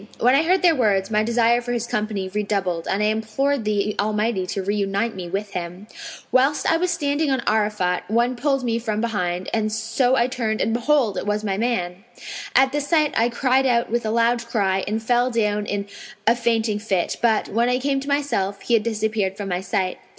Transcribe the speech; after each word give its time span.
When 0.19 0.33
I 0.33 0.41
heard 0.41 0.63
their 0.63 0.73
words, 0.73 1.11
my 1.11 1.21
desire 1.23 1.61
for 1.61 1.73
his 1.73 1.85
company 1.85 2.27
redoubled 2.27 2.87
and 2.89 3.03
I 3.03 3.05
implored 3.05 3.65
the 3.65 3.95
Almighty 3.99 4.47
to 4.47 4.63
reunite 4.63 5.13
me 5.15 5.29
with 5.29 5.51
him. 5.51 5.85
Whilst 6.31 6.65
I 6.65 6.75
was 6.77 6.89
standing 6.89 7.29
on 7.29 7.41
Arafat,[FN#505] 7.45 8.09
one 8.09 8.35
pulled 8.35 8.63
me 8.63 8.79
from 8.79 8.99
behind, 8.99 9.47
so 9.71 10.15
I 10.15 10.25
turned 10.25 10.59
and 10.59 10.73
behold, 10.73 11.19
it 11.19 11.27
was 11.27 11.43
my 11.43 11.55
man. 11.55 12.03
At 12.55 12.71
this 12.71 12.87
sight 12.87 13.13
I 13.15 13.29
cried 13.29 13.67
out 13.67 13.91
with 13.91 14.03
a 14.03 14.09
loud 14.09 14.43
cry 14.47 14.83
and 14.87 15.03
fell 15.03 15.29
down 15.29 15.67
in 15.67 15.85
a 16.25 16.35
fainting 16.35 16.79
fit; 16.79 17.17
but, 17.21 17.49
when 17.49 17.69
I 17.69 17.77
came 17.77 17.99
to 17.99 18.07
myself 18.07 18.61
he 18.63 18.73
had 18.73 18.81
disappeared 18.81 19.37
from 19.37 19.49
my 19.49 19.61
sight. 19.61 19.99